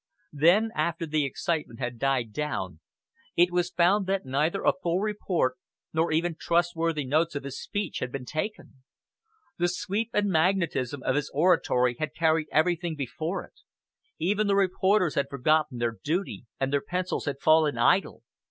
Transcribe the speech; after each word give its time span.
Then, 0.33 0.71
after 0.73 1.05
the 1.05 1.25
excitement 1.25 1.79
had 1.79 1.99
died 1.99 2.33
down, 2.33 2.79
it 3.35 3.51
was 3.51 3.69
found 3.69 4.07
that 4.07 4.25
neither 4.25 4.63
a 4.63 4.73
full 4.81 4.99
report 4.99 5.57
nor 5.93 6.11
even 6.11 6.35
trustworthy 6.39 7.05
notes 7.05 7.35
of 7.35 7.43
his 7.43 7.61
speech 7.61 7.99
had 7.99 8.11
been 8.11 8.25
taken. 8.25 8.81
The 9.59 9.67
sweep 9.67 10.09
and 10.13 10.31
magnetism 10.31 11.03
of 11.03 11.15
his 11.15 11.29
oratory 11.35 11.97
had 11.99 12.15
carried 12.15 12.47
everything 12.51 12.95
before 12.95 13.43
it 13.43 13.59
even 14.17 14.47
the 14.47 14.55
reporters 14.55 15.13
had 15.13 15.29
forgotten 15.29 15.77
their 15.77 15.99
duty, 16.03 16.47
and 16.59 16.73
their 16.73 16.81
pencils 16.81 17.25
had 17.25 17.39
fallen 17.39 17.77
idle. 17.77 18.23